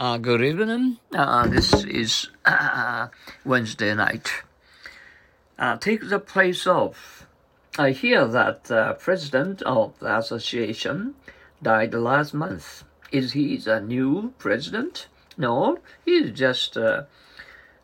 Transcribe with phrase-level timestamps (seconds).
[0.00, 0.96] Uh, good evening.
[1.12, 3.08] Uh, this is uh,
[3.44, 4.30] Wednesday night.
[5.58, 7.26] Uh, take the place of.
[7.76, 11.16] I hear that the president of the association
[11.60, 12.84] died last month.
[13.10, 15.08] Is he the new president?
[15.36, 17.02] No, he's just uh,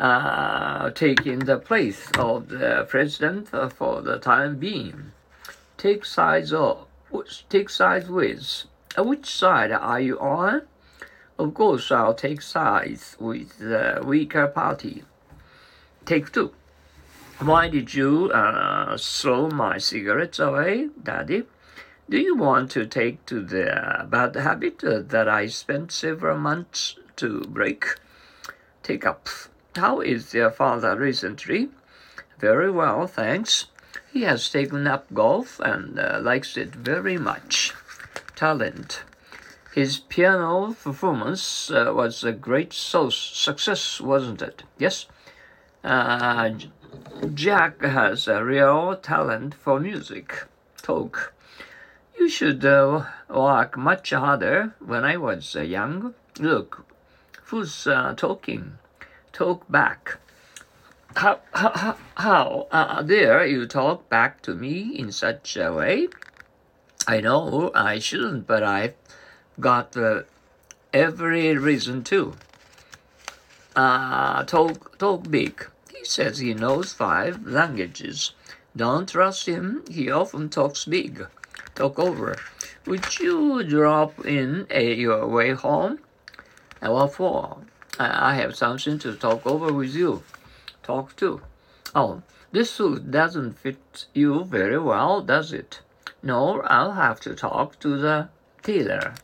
[0.00, 5.12] uh, taking the place of the president for the time being.
[5.78, 6.88] Take sides of.
[7.48, 8.64] Take sides with.
[8.98, 10.62] Uh, which side are you on?
[11.40, 15.04] Of course, I'll take sides with the weaker party.
[16.04, 16.52] Take two.
[17.38, 21.44] Why did you uh, throw my cigarettes away, Daddy?
[22.10, 26.96] Do you want to take to the bad habit uh, that I spent several months
[27.16, 27.86] to break?
[28.82, 29.26] Take up.
[29.76, 31.70] How is your father recently?
[32.38, 33.68] Very well, thanks.
[34.12, 37.72] He has taken up golf and uh, likes it very much
[38.36, 39.04] talent.
[39.72, 44.64] His piano performance uh, was a great success, wasn't it?
[44.78, 45.06] Yes.
[45.84, 46.50] Uh,
[47.34, 50.44] Jack has a real talent for music.
[50.82, 51.32] Talk.
[52.18, 56.14] You should uh, work much harder when I was uh, young.
[56.40, 56.84] Look,
[57.44, 58.78] who's uh, talking?
[59.32, 60.18] Talk back.
[61.14, 66.08] How, how, how uh, dare you talk back to me in such a way?
[67.06, 68.94] I know I shouldn't, but I've
[69.60, 69.96] got
[70.92, 72.34] every reason to.
[73.76, 75.66] Uh, talk, talk big.
[75.94, 78.32] He says he knows five languages.
[78.76, 79.84] Don't trust him.
[79.90, 81.26] He often talks big.
[81.74, 82.36] Talk over.
[82.86, 86.00] Would you drop in a, your way home?
[86.82, 87.58] Uh, what for?
[87.98, 90.22] I have something to talk over with you.
[90.82, 91.42] Talk to.
[91.94, 92.22] Oh,
[92.52, 95.80] this suit doesn't fit you very well, does it?
[96.22, 98.28] No, I'll have to talk to the
[98.62, 99.14] tailor.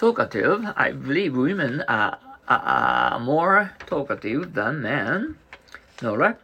[0.00, 5.36] Talkative, I believe women are, are, are more talkative than men.
[6.00, 6.38] Nora,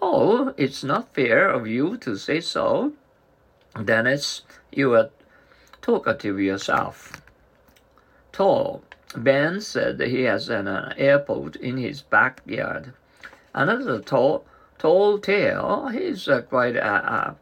[0.00, 2.94] oh, it's not fair of you to say so.
[3.84, 5.10] Dennis, you are
[5.82, 7.20] talkative yourself.
[8.32, 8.82] Tall,
[9.14, 12.94] Ben said he has an uh, airport in his backyard.
[13.54, 14.46] Another tall,
[14.78, 17.36] tall tale, he's uh, quite a,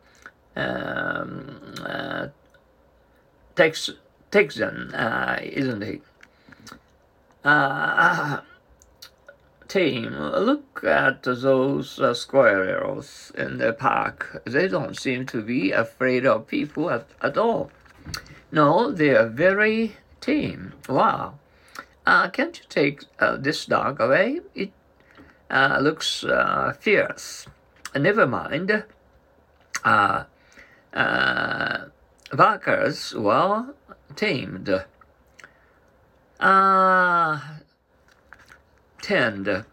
[0.57, 2.27] a um, uh,
[3.55, 3.91] Tex-
[4.31, 6.01] Texan, uh, isn't he?
[7.45, 8.41] Uh,
[9.69, 14.43] team, look at those uh, squirrels in the park.
[14.45, 17.71] They don't seem to be afraid of people at, at all.
[18.53, 20.75] No, they are very tame.
[20.89, 21.39] Wow.
[22.05, 24.41] Uh, can't you take uh, this dog away?
[24.55, 24.73] It
[25.51, 27.47] uh, looks uh, fierce.
[27.95, 28.85] never mind.
[29.85, 30.25] Uh,
[30.93, 31.85] uh,
[32.37, 33.75] workers well
[34.17, 34.85] tamed.
[36.39, 37.41] Uh,
[39.03, 39.65] tend.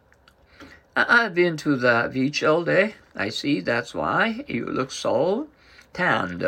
[0.95, 2.95] I've been to the beach all day.
[3.15, 5.47] I see that's why you look so
[5.93, 6.45] tanned.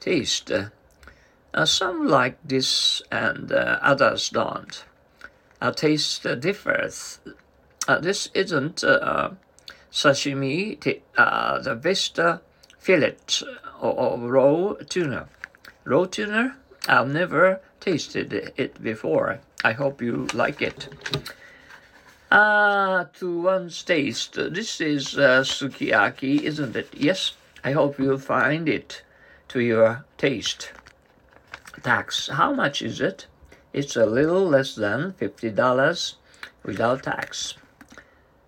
[0.00, 0.50] Taste.
[0.50, 4.84] Uh, some like this and uh, others don't.
[5.60, 7.20] A taste differs.
[7.86, 9.30] Uh, this isn't uh,
[9.92, 12.18] sashimi, uh, the best
[12.78, 13.16] fillet
[13.80, 15.28] or, raw tuna.
[15.84, 16.56] Raw tuna?
[16.86, 19.40] I've never tasted it before.
[19.64, 20.88] I hope you like it.
[22.30, 26.88] Ah, to one's taste, this is uh, sukiyaki, isn't it?
[26.92, 29.02] Yes, I hope you'll find it
[29.48, 30.72] to your taste.
[31.82, 33.26] Tax, how much is it?
[33.72, 36.14] It's a little less than $50
[36.64, 37.54] without tax.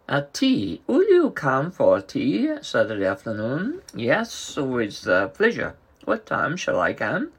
[0.08, 0.82] A tea.
[0.86, 3.82] Will you come for tea Saturday afternoon?
[3.94, 5.74] Yes, with uh, pleasure.
[6.04, 7.32] What time shall I come?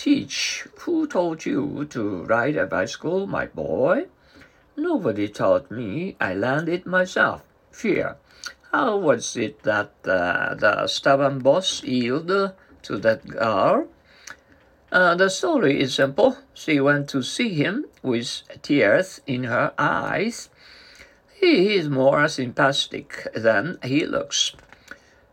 [0.00, 0.64] Teach.
[0.78, 4.06] Who told you to ride a bicycle, my boy?
[4.74, 6.16] Nobody taught me.
[6.18, 7.42] I learned it myself.
[7.70, 8.16] Fear.
[8.72, 12.52] How was it that uh, the stubborn boss yielded
[12.84, 13.88] to that girl?
[14.90, 16.38] Uh, the story is simple.
[16.54, 20.48] She went to see him with tears in her eyes.
[21.34, 24.52] He is more sympathetic than he looks.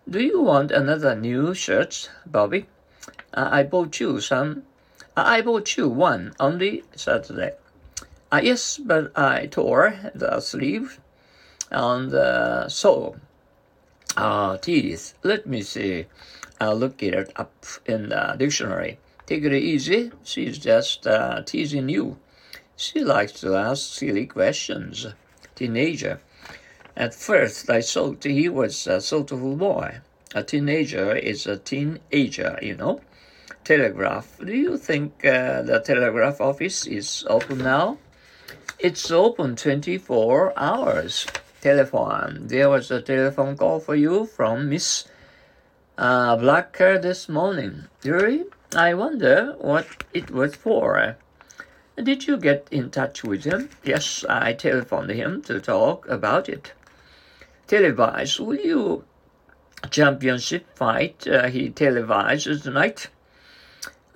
[0.09, 2.67] Do you want another new shirt, Bobby?
[3.37, 4.63] Uh, I bought you some.
[5.15, 7.51] Uh, I bought you one only Saturday.
[8.31, 10.99] Uh, yes, but I tore the sleeve
[11.69, 13.17] and the sole.
[14.15, 15.13] Uh, teeth.
[15.21, 16.07] Let me see.
[16.59, 17.53] I'll look it up
[17.85, 18.97] in the dictionary.
[19.27, 20.11] Take it easy.
[20.23, 22.17] She's just uh, teasing you.
[22.75, 25.05] She likes to ask silly questions
[25.53, 26.21] teenager.
[26.95, 29.99] At first, I thought he was a thoughtful boy.
[30.33, 33.01] A teenager is a teenager, you know.
[33.67, 34.37] Telegraph.
[34.39, 37.97] Do you think uh, the telegraph office is open now?
[38.79, 41.27] It's open 24 hours.
[41.59, 42.47] Telephone.
[42.47, 45.09] There was a telephone call for you from Miss
[45.97, 47.89] uh, Blacker this morning.
[48.05, 48.45] Really?
[48.73, 51.17] I wonder what it was for.
[52.01, 53.69] Did you get in touch with him?
[53.83, 56.71] Yes, I telephoned him to talk about it.
[57.67, 59.03] Televise, will you
[59.89, 63.09] championship fight uh, he televises tonight?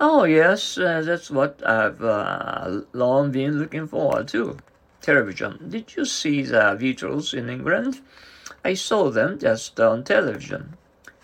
[0.04, 4.56] Oh, yes, uh, that's what I've uh, long been looking forward to.
[5.00, 5.70] Television.
[5.70, 8.00] Did you see the Beatles in England?
[8.64, 10.76] I saw them just on television.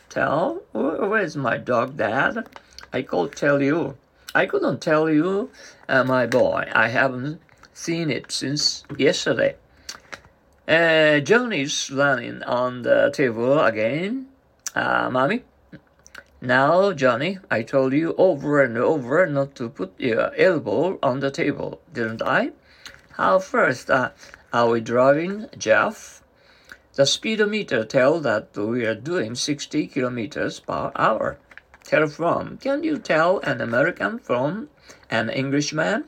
[0.09, 0.63] Tell?
[0.73, 2.47] Where's my dog, Dad?
[2.93, 3.97] I could tell you.
[4.33, 5.51] I couldn't tell you,
[5.89, 6.71] uh, my boy.
[6.73, 7.41] I haven't
[7.75, 9.57] seen it since yesterday.
[10.69, 14.29] Uh, John is running on the table again.
[14.77, 15.43] Uh, mommy,
[16.41, 21.33] now, Johnny, I told you over and over not to put your elbow on the
[21.33, 22.53] table, didn't I?
[23.13, 24.11] How first uh,
[24.53, 26.23] are we driving, Jeff?
[26.95, 31.39] The speedometer tells that we are doing 60 kilometers per hour.
[31.83, 32.59] Tell from.
[32.59, 34.69] Can you tell an American from
[35.11, 36.05] an Englishman?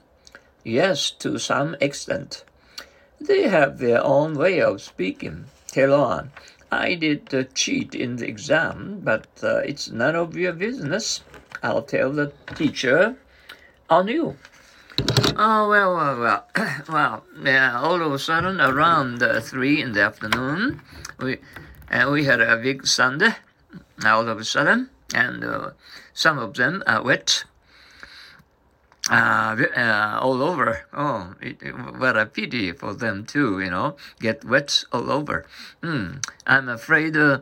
[0.62, 2.44] Yes, to some extent.
[3.20, 5.46] They have their own way of speaking.
[5.66, 6.30] Tell on.
[6.72, 11.22] I did uh, cheat in the exam, but uh, it's none of your business.
[11.62, 13.16] I'll tell the teacher
[13.88, 14.36] on you.
[15.36, 16.46] Oh, well, well, well.
[16.88, 20.80] well, yeah, all of a sudden, around uh, 3 in the afternoon,
[21.18, 21.38] we,
[21.90, 23.36] uh, we had a big thunder
[24.04, 25.70] all of a sudden, and uh,
[26.14, 27.44] some of them are wet
[29.08, 30.84] uh, uh, all over.
[30.92, 31.62] Oh, it,
[31.96, 35.46] what a pity for them too, you know, get wet all over.
[35.82, 37.38] Mm, I'm afraid uh,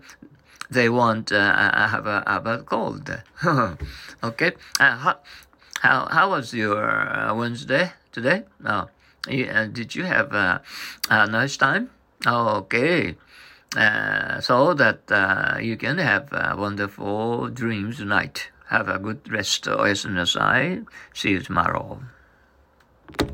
[0.71, 3.11] they won't uh, have a, have a cold.
[4.23, 5.19] okay, uh, how,
[5.81, 8.45] how, how was your uh, Wednesday today?
[8.65, 8.89] Oh,
[9.27, 10.63] did you have a,
[11.11, 11.91] a nice time?
[12.27, 13.17] Okay.
[13.75, 18.51] So that you can have wonderful dreams tonight.
[18.69, 20.87] Have a good rest, OSNSI.
[21.15, 22.03] See you tomorrow.